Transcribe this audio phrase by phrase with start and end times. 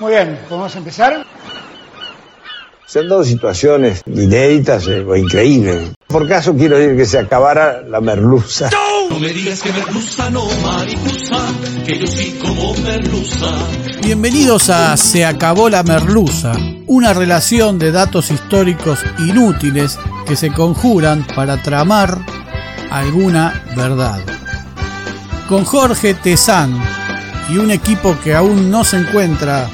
[0.00, 1.26] Muy bien, ¿podemos empezar?
[2.86, 5.90] Se han dado situaciones inéditas eh, o increíbles.
[6.06, 8.70] Por caso quiero decir que se acabara la merluza.
[9.10, 11.36] No me digas que merluza, no mariposa,
[11.84, 13.46] que yo sí como merluza.
[14.02, 16.52] Bienvenidos a Se acabó la merluza,
[16.86, 22.18] una relación de datos históricos inútiles que se conjuran para tramar
[22.90, 24.20] alguna verdad.
[25.46, 26.80] Con Jorge Tezán
[27.50, 29.68] y un equipo que aún no se encuentra,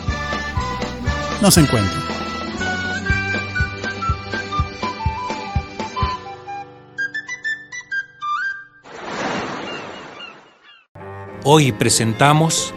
[1.43, 2.01] no se encuentra.
[11.45, 12.75] Hoy presentamos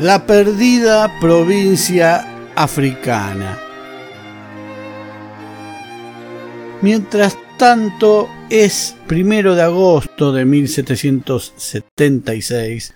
[0.00, 3.58] La perdida provincia africana.
[6.80, 12.94] Mientras tanto, es primero de agosto de 1776,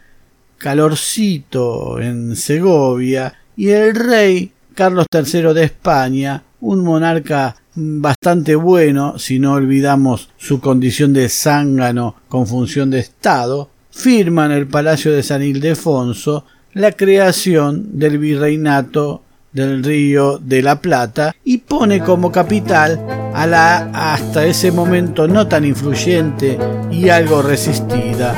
[0.59, 9.39] calorcito en Segovia, y el rey Carlos III de España, un monarca bastante bueno, si
[9.39, 15.23] no olvidamos su condición de zángano con función de Estado, firma en el Palacio de
[15.23, 22.99] San Ildefonso la creación del virreinato del Río de la Plata y pone como capital
[23.35, 26.59] a la hasta ese momento no tan influyente
[26.91, 28.35] y algo resistida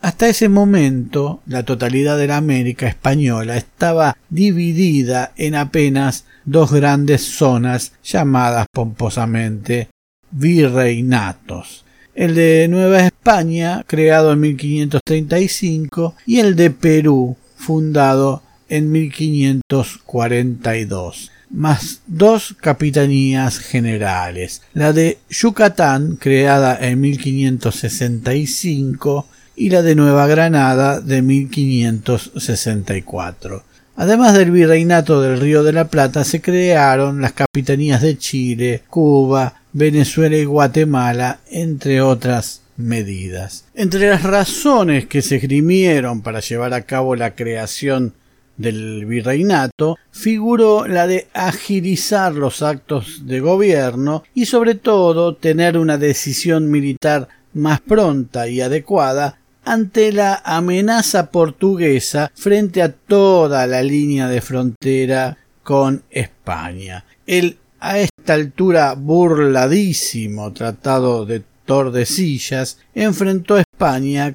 [0.00, 7.22] Hasta ese momento, la totalidad de la América española estaba dividida en apenas dos grandes
[7.22, 9.88] zonas llamadas pomposamente
[10.30, 11.84] virreinatos
[12.18, 22.00] el de Nueva España, creado en 1535, y el de Perú, fundado en 1542, más
[22.06, 29.26] dos capitanías generales, la de Yucatán, creada en 1565,
[29.56, 33.64] y la de Nueva Granada de 1564.
[33.96, 39.54] Además del virreinato del Río de la Plata, se crearon las capitanías de Chile, Cuba,
[39.72, 43.64] Venezuela y Guatemala, entre otras medidas.
[43.74, 48.14] Entre las razones que se esgrimieron para llevar a cabo la creación
[48.58, 55.96] del virreinato figuró la de agilizar los actos de gobierno y sobre todo tener una
[55.96, 64.28] decisión militar más pronta y adecuada ante la amenaza portuguesa frente a toda la línea
[64.28, 67.04] de frontera con España.
[67.26, 73.58] El a esta altura burladísimo tratado de Tordesillas enfrentó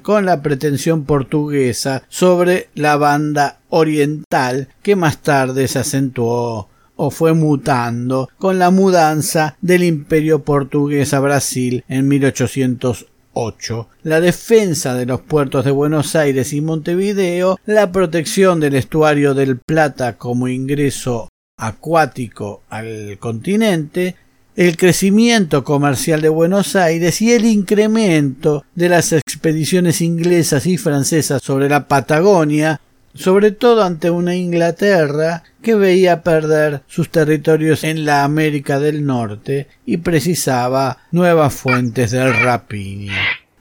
[0.02, 7.34] Con la pretensión portuguesa sobre la banda oriental que más tarde se acentuó o fue
[7.34, 15.20] mutando con la mudanza del imperio portugués a Brasil en 1808, la defensa de los
[15.20, 21.28] puertos de Buenos Aires y Montevideo, la protección del estuario del Plata como ingreso
[21.58, 24.16] acuático al continente,
[24.56, 31.42] el crecimiento comercial de Buenos Aires y el incremento de las expediciones inglesas y francesas
[31.42, 32.80] sobre la Patagonia,
[33.14, 39.66] sobre todo ante una Inglaterra que veía perder sus territorios en la América del Norte
[39.86, 43.12] y precisaba nuevas fuentes del rapiño.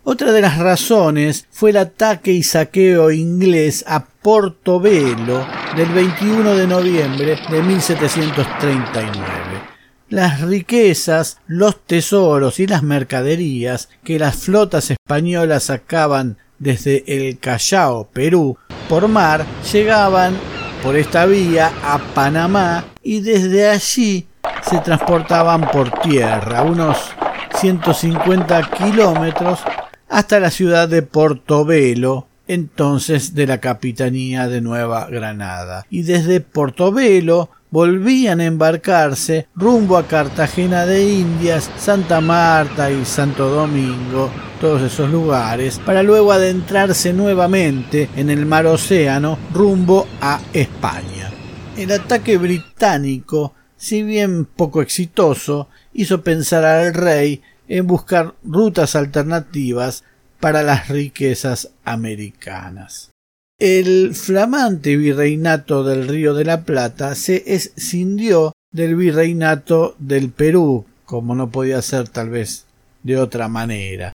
[0.03, 5.43] Otra de las razones fue el ataque y saqueo inglés a Portobelo
[5.75, 9.72] del 21 de noviembre de 1739.
[10.13, 18.11] Las riquezas, los tesoros y las mercaderías que las flotas españolas sacaban desde el Callao,
[18.13, 18.55] Perú,
[18.87, 20.37] por mar, llegaban
[20.83, 24.27] por esta vía a Panamá y desde allí
[24.61, 26.95] se transportaban por tierra, unos
[27.55, 29.61] 150 kilómetros
[30.09, 35.87] hasta la ciudad de Portobelo, entonces de la Capitanía de Nueva Granada.
[35.89, 43.49] Y desde Portobelo volvían a embarcarse rumbo a Cartagena de Indias, Santa Marta y Santo
[43.49, 44.29] Domingo,
[44.61, 51.31] todos esos lugares, para luego adentrarse nuevamente en el mar Océano rumbo a España.
[51.75, 60.03] El ataque británico, si bien poco exitoso, hizo pensar al rey en buscar rutas alternativas
[60.39, 63.12] para las riquezas americanas.
[63.59, 71.35] El flamante virreinato del Río de la Plata se escindió del virreinato del Perú, como
[71.35, 72.65] no podía ser tal vez
[73.03, 74.11] de otra manera.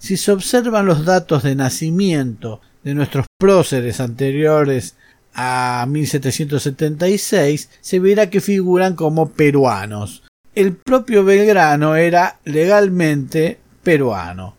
[0.00, 4.96] Si se observan los datos de nacimiento de nuestros próceres anteriores
[5.34, 10.22] a 1776, se verá que figuran como peruanos.
[10.54, 14.56] El propio Belgrano era legalmente peruano.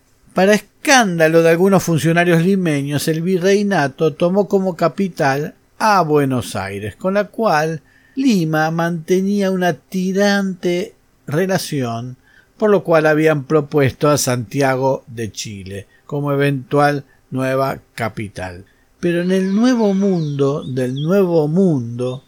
[0.84, 7.82] De algunos funcionarios limeños, el virreinato tomó como capital a Buenos Aires, con la cual
[8.16, 10.96] Lima mantenía una tirante
[11.28, 12.18] relación,
[12.58, 18.66] por lo cual habían propuesto a Santiago de Chile como eventual nueva capital.
[19.00, 22.24] Pero en el nuevo mundo del nuevo mundo,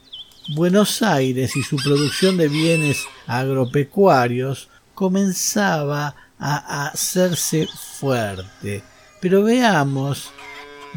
[0.55, 8.83] Buenos Aires y su producción de bienes agropecuarios comenzaba a hacerse fuerte.
[9.21, 10.31] Pero veamos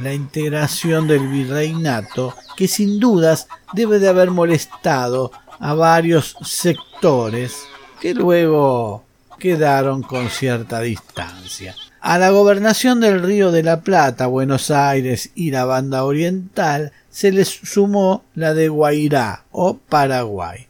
[0.03, 5.31] la integración del virreinato que sin dudas debe de haber molestado
[5.61, 7.65] a varios sectores
[8.01, 9.05] que luego
[9.39, 11.77] quedaron con cierta distancia.
[12.01, 17.33] A la gobernación del Río de la Plata, Buenos Aires y la banda oriental se
[17.33, 20.67] les sumó la de Guairá o Paraguay.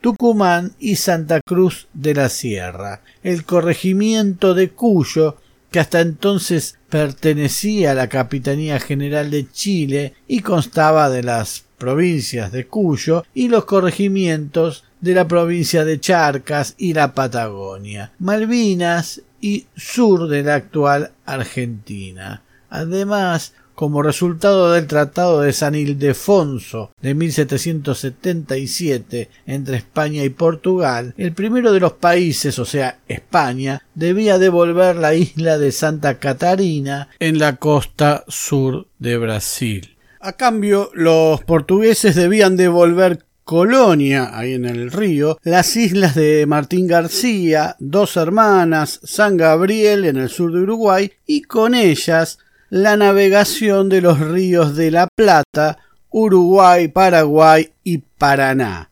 [0.00, 3.02] Tucumán y Santa Cruz de la Sierra.
[3.22, 5.36] El corregimiento de Cuyo,
[5.70, 12.52] que hasta entonces pertenecía a la Capitanía General de Chile y constaba de las provincias
[12.52, 19.66] de Cuyo y los corregimientos de la provincia de Charcas y la Patagonia, Malvinas y
[19.76, 22.42] sur de la actual Argentina.
[22.70, 31.32] Además, como resultado del Tratado de San Ildefonso de 1777 entre España y Portugal, el
[31.32, 37.38] primero de los países, o sea, España, debía devolver la isla de Santa Catarina en
[37.38, 39.98] la costa sur de Brasil.
[40.20, 46.88] A cambio, los portugueses debían devolver Colonia, ahí en el río, las islas de Martín
[46.88, 52.38] García, Dos Hermanas, San Gabriel en el sur de Uruguay y con ellas
[52.82, 55.78] la navegación de los ríos de la Plata,
[56.10, 58.90] Uruguay, Paraguay y Paraná.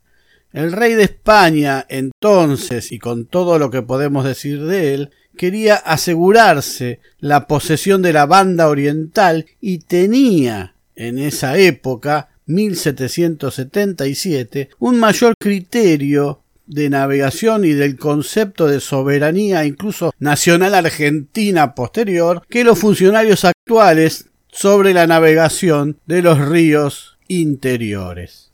[0.52, 5.74] El rey de España entonces, y con todo lo que podemos decir de él, quería
[5.74, 15.34] asegurarse la posesión de la banda oriental y tenía en esa época 1777 un mayor
[15.40, 23.44] criterio de navegación y del concepto de soberanía incluso nacional argentina posterior que los funcionarios
[23.44, 28.52] actuales sobre la navegación de los ríos interiores.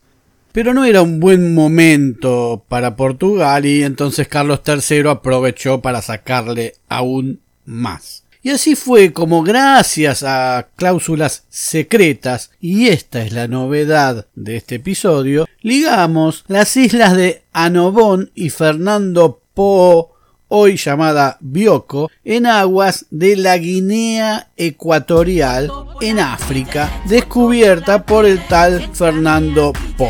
[0.51, 6.73] Pero no era un buen momento para Portugal y entonces Carlos III aprovechó para sacarle
[6.89, 8.25] aún más.
[8.43, 14.75] Y así fue como gracias a cláusulas secretas, y esta es la novedad de este
[14.75, 20.15] episodio, ligamos las islas de Anobón y Fernando Po,
[20.47, 28.89] hoy llamada Bioko, en aguas de la Guinea Ecuatorial en África, descubierta por el tal
[28.95, 30.09] Fernando Po.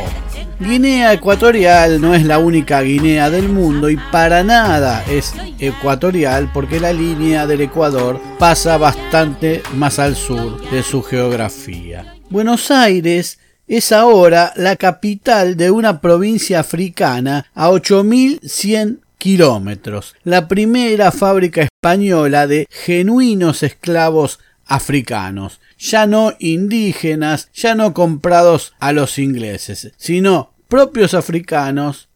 [0.62, 6.80] Guinea Ecuatorial no es la única Guinea del mundo y para nada es ecuatorial porque
[6.80, 12.14] la línea del Ecuador pasa bastante más al sur de su geografía.
[12.30, 21.12] Buenos Aires es ahora la capital de una provincia africana a 8.100 kilómetros, la primera
[21.12, 24.40] fábrica española de genuinos esclavos
[24.72, 32.08] africanos, ya no indígenas, ya no comprados a los ingleses, sino propios africanos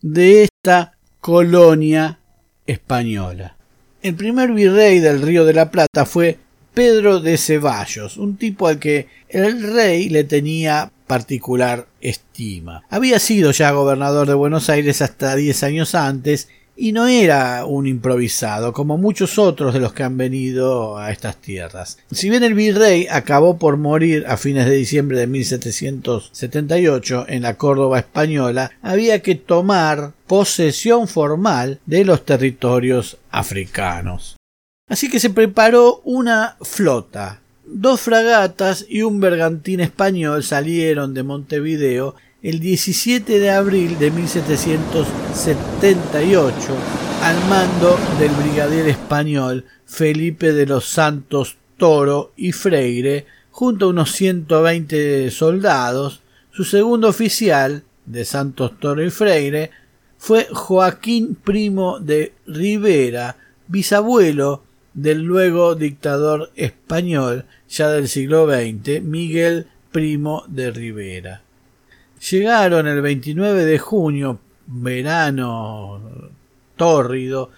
[0.00, 2.20] de esta colonia
[2.64, 3.56] española.
[4.02, 6.38] El primer virrey del Río de la Plata fue
[6.74, 12.84] Pedro de Ceballos, un tipo al que el rey le tenía particular estima.
[12.88, 17.86] Había sido ya gobernador de Buenos Aires hasta diez años antes y no era un
[17.86, 21.98] improvisado, como muchos otros de los que han venido a estas tierras.
[22.10, 27.56] Si bien el virrey acabó por morir a fines de diciembre de 1778 en la
[27.56, 34.36] Córdoba española, había que tomar posesión formal de los territorios africanos.
[34.88, 42.14] Así que se preparó una flota Dos fragatas y un bergantín español salieron de Montevideo
[42.44, 46.54] el 17 de abril de 1778
[47.22, 54.12] al mando del brigadier español Felipe de los Santos Toro y Freire, junto a unos
[54.12, 56.20] 120 soldados.
[56.50, 59.70] Su segundo oficial, de Santos Toro y Freire,
[60.18, 69.66] fue Joaquín Primo de Rivera, bisabuelo del luego dictador español, ya del siglo XX, Miguel
[69.90, 71.43] Primo de Rivera.
[72.30, 76.00] Llegaron el 29 de junio, verano
[76.74, 77.50] tórrido,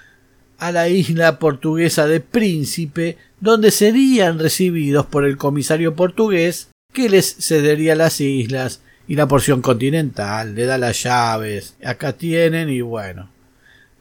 [0.59, 7.37] a la isla portuguesa de Príncipe, donde serían recibidos por el comisario portugués que les
[7.37, 13.31] cedería las islas y la porción continental, le da las llaves, acá tienen y bueno.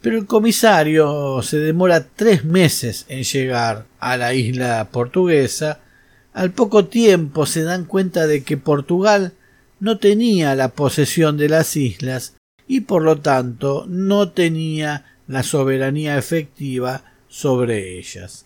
[0.02, 5.80] Pero el comisario se demora tres meses en llegar a la isla portuguesa.
[6.34, 9.34] Al poco tiempo se dan cuenta de que Portugal
[9.80, 12.36] no tenía la posesión de las islas
[12.68, 18.46] y por lo tanto no tenía la soberanía efectiva sobre ellas.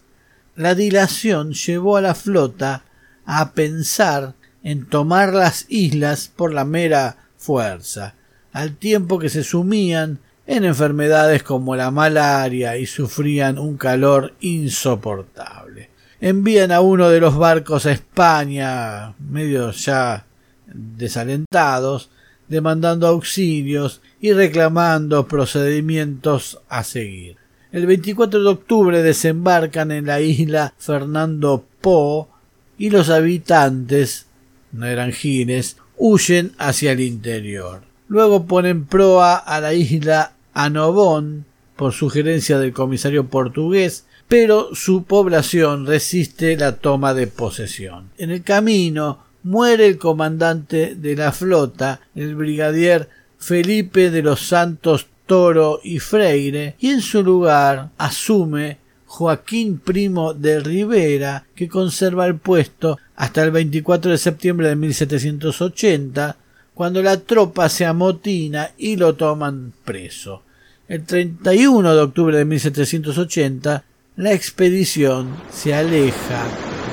[0.56, 2.84] La dilación llevó a la flota
[3.26, 4.34] a pensar
[4.64, 8.16] en tomar las islas por la mera fuerza,
[8.52, 15.90] al tiempo que se sumían en enfermedades como la malaria y sufrían un calor insoportable.
[16.20, 20.26] Envían a uno de los barcos a España, medio ya
[20.74, 22.10] desalentados,
[22.48, 27.38] demandando auxilios y reclamando procedimientos a seguir.
[27.72, 32.30] El 24 de octubre desembarcan en la isla Fernando Po
[32.78, 34.26] y los habitantes,
[34.72, 37.84] no eran gines, huyen hacia el interior.
[38.08, 41.46] Luego ponen proa a la isla Anobón
[41.76, 48.10] por sugerencia del comisario portugués, pero su población resiste la toma de posesión.
[48.18, 55.08] En el camino muere el comandante de la flota, el brigadier Felipe de los Santos
[55.26, 62.36] Toro y Freire, y en su lugar asume Joaquín Primo de Rivera, que conserva el
[62.36, 66.38] puesto hasta el 24 de septiembre de 1780,
[66.74, 70.44] cuando la tropa se amotina y lo toman preso.
[70.88, 73.84] El 31 de octubre de 1780,
[74.16, 76.44] la expedición se aleja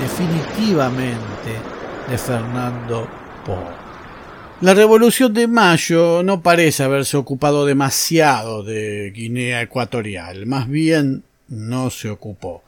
[0.00, 1.75] definitivamente
[2.08, 3.08] de Fernando
[3.44, 3.58] Po.
[4.60, 11.90] La Revolución de Mayo no parece haberse ocupado demasiado de Guinea Ecuatorial, más bien no
[11.90, 12.62] se ocupó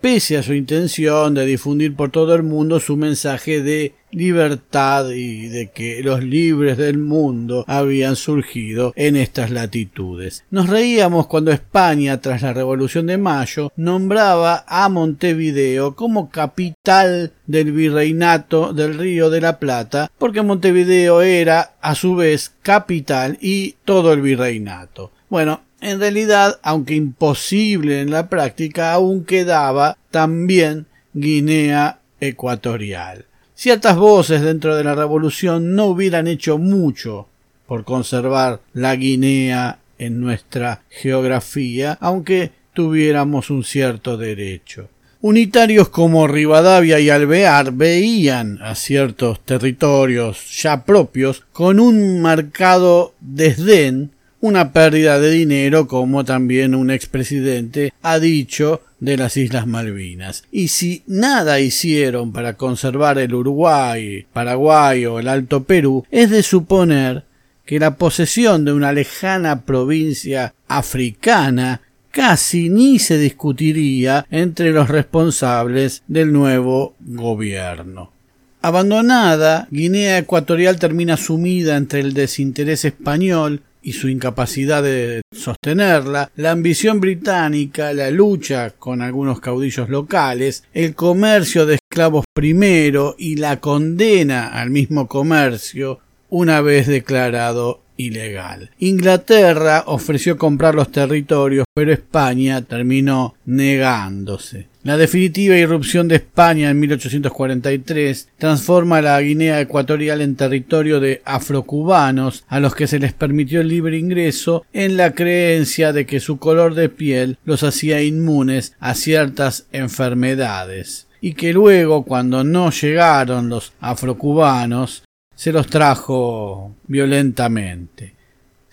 [0.00, 5.48] pese a su intención de difundir por todo el mundo su mensaje de libertad y
[5.48, 10.44] de que los libres del mundo habían surgido en estas latitudes.
[10.50, 17.72] Nos reíamos cuando España, tras la Revolución de Mayo, nombraba a Montevideo como capital del
[17.72, 24.12] virreinato del Río de la Plata, porque Montevideo era, a su vez, capital y todo
[24.12, 25.12] el virreinato.
[25.28, 33.26] Bueno, en realidad, aunque imposible en la práctica, aún quedaba también Guinea Ecuatorial.
[33.54, 37.28] Ciertas voces dentro de la revolución no hubieran hecho mucho
[37.66, 44.88] por conservar la Guinea en nuestra geografía, aunque tuviéramos un cierto derecho.
[45.20, 54.12] Unitarios como Rivadavia y Alvear veían a ciertos territorios ya propios con un marcado desdén
[54.40, 60.44] una pérdida de dinero como también un expresidente ha dicho de las Islas Malvinas.
[60.50, 66.42] Y si nada hicieron para conservar el Uruguay, Paraguay o el Alto Perú, es de
[66.42, 67.24] suponer
[67.64, 76.02] que la posesión de una lejana provincia africana casi ni se discutiría entre los responsables
[76.08, 78.12] del nuevo gobierno.
[78.60, 86.50] Abandonada, Guinea Ecuatorial termina sumida entre el desinterés español y su incapacidad de sostenerla, la
[86.50, 93.60] ambición británica, la lucha con algunos caudillos locales, el comercio de esclavos primero y la
[93.60, 98.72] condena al mismo comercio una vez declarado ilegal.
[98.78, 104.68] Inglaterra ofreció comprar los territorios, pero España terminó negándose.
[104.88, 112.44] La definitiva irrupción de España en 1843 transforma la Guinea Ecuatorial en territorio de afrocubanos
[112.48, 116.38] a los que se les permitió el libre ingreso en la creencia de que su
[116.38, 123.50] color de piel los hacía inmunes a ciertas enfermedades y que luego cuando no llegaron
[123.50, 125.02] los afrocubanos
[125.34, 128.17] se los trajo violentamente.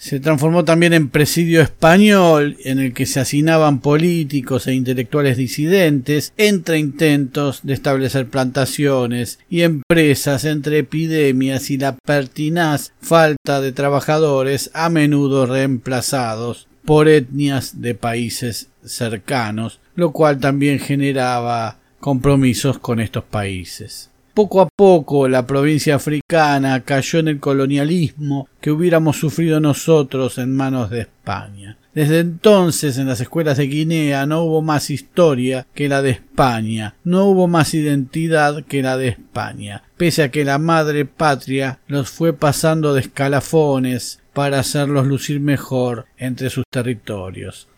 [0.05, 6.31] Se transformó también en presidio español en el que se hacinaban políticos e intelectuales disidentes
[6.37, 14.69] entre intentos de establecer plantaciones y empresas entre epidemias y la pertinaz falta de trabajadores
[14.75, 23.23] a menudo reemplazados por etnias de países cercanos, lo cual también generaba compromisos con estos
[23.23, 24.11] países.
[24.35, 30.53] Poco a poco la provincia africana cayó en el colonialismo que hubiéramos sufrido nosotros en
[30.53, 31.77] manos de España.
[31.93, 36.95] Desde entonces en las escuelas de Guinea no hubo más historia que la de España,
[37.05, 42.09] no hubo más identidad que la de España, pese a que la madre patria los
[42.09, 47.69] fue pasando de escalafones para hacerlos lucir mejor entre sus territorios.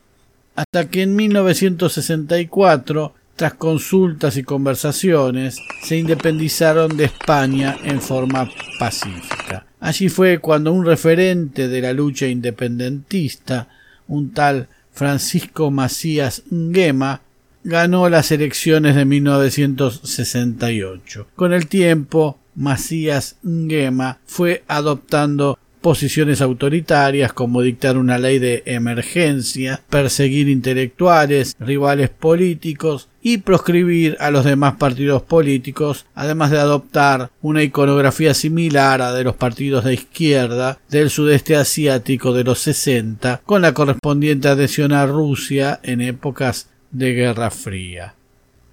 [0.55, 9.67] Hasta que en 1964 tras consultas y conversaciones, se independizaron de España en forma pacífica.
[9.79, 13.69] Allí fue cuando un referente de la lucha independentista,
[14.07, 17.21] un tal Francisco Macías Nguema,
[17.63, 21.27] ganó las elecciones de 1968.
[21.35, 29.79] Con el tiempo, Macías Nguema fue adoptando posiciones autoritarias como dictar una ley de emergencia,
[29.89, 37.63] perseguir intelectuales, rivales políticos y proscribir a los demás partidos políticos, además de adoptar una
[37.63, 43.61] iconografía similar a de los partidos de izquierda del sudeste asiático de los 60, con
[43.61, 48.13] la correspondiente adhesión a Rusia en épocas de Guerra Fría.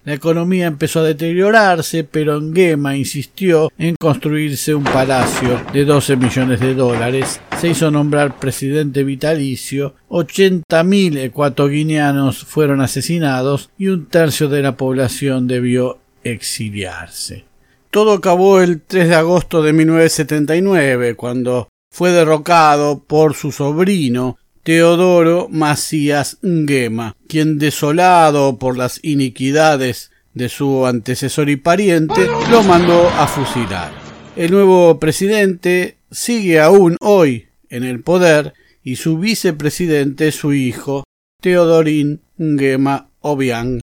[0.05, 6.59] La economía empezó a deteriorarse, pero Nguema insistió en construirse un palacio de 12 millones
[6.59, 7.41] de dólares.
[7.59, 15.47] Se hizo nombrar presidente vitalicio, 80.000 ecuatoguineanos fueron asesinados y un tercio de la población
[15.47, 17.45] debió exiliarse.
[17.89, 25.47] Todo acabó el 3 de agosto de 1979, cuando fue derrocado por su sobrino, Teodoro
[25.51, 33.27] Macías Nguema, quien desolado por las iniquidades de su antecesor y pariente, lo mandó a
[33.27, 33.91] fusilar.
[34.35, 38.53] El nuevo presidente sigue aún hoy en el poder
[38.83, 41.03] y su vicepresidente es su hijo,
[41.43, 43.81] Teodorín Nguema Obiang.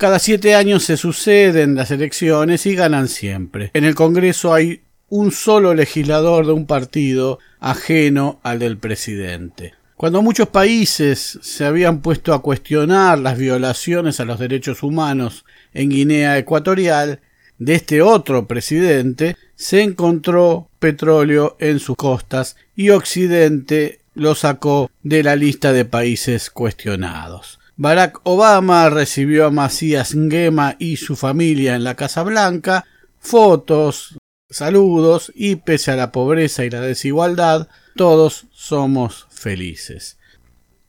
[0.00, 3.70] Cada siete años se suceden las elecciones y ganan siempre.
[3.74, 9.74] En el Congreso hay un solo legislador de un partido ajeno al del presidente.
[10.02, 15.90] Cuando muchos países se habían puesto a cuestionar las violaciones a los derechos humanos en
[15.90, 17.20] Guinea Ecuatorial,
[17.58, 25.22] de este otro presidente se encontró petróleo en sus costas y Occidente lo sacó de
[25.22, 27.60] la lista de países cuestionados.
[27.76, 32.84] Barack Obama recibió a Macías Nguema y su familia en la Casa Blanca,
[33.20, 34.18] fotos,
[34.50, 40.16] saludos y pese a la pobreza y la desigualdad, todos somos felices.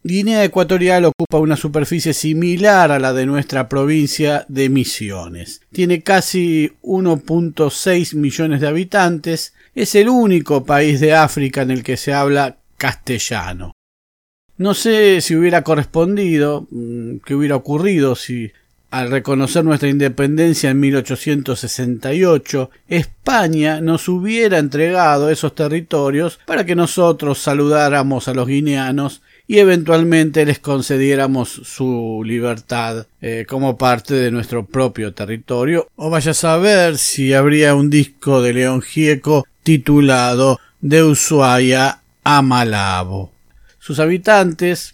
[0.06, 5.62] Guinea Ecuatorial ocupa una superficie similar a la de nuestra provincia de Misiones.
[5.72, 9.54] Tiene casi 1.6 millones de habitantes.
[9.74, 13.72] Es el único país de África en el que se habla castellano.
[14.58, 18.52] No sé si hubiera correspondido, mm, qué hubiera ocurrido si
[18.94, 27.40] al reconocer nuestra independencia en 1868, España nos hubiera entregado esos territorios para que nosotros
[27.40, 34.68] saludáramos a los guineanos y eventualmente les concediéramos su libertad eh, como parte de nuestro
[34.68, 35.88] propio territorio.
[35.96, 42.42] O vaya a saber si habría un disco de León Gieco titulado De Ushuaia a
[42.44, 43.32] Malabo.
[43.80, 44.94] Sus habitantes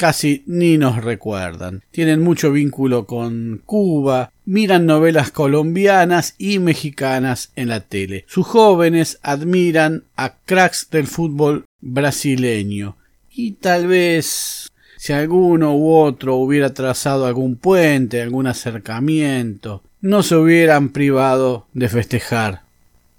[0.00, 1.82] casi ni nos recuerdan.
[1.90, 8.24] Tienen mucho vínculo con Cuba, miran novelas colombianas y mexicanas en la tele.
[8.26, 12.96] Sus jóvenes admiran a cracks del fútbol brasileño.
[13.30, 20.36] Y tal vez si alguno u otro hubiera trazado algún puente, algún acercamiento, no se
[20.36, 22.62] hubieran privado de festejar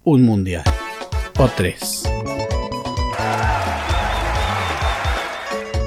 [0.02, 0.64] un mundial.
[1.38, 2.02] O tres.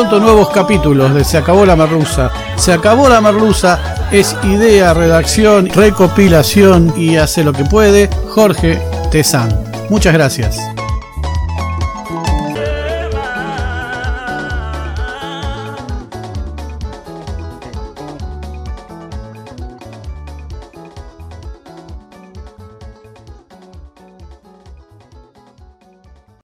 [0.00, 2.30] pronto nuevos capítulos de Se acabó la merluza.
[2.56, 9.50] Se acabó la merluza es idea, redacción, recopilación y hace lo que puede Jorge Tezán.
[9.90, 10.58] Muchas gracias.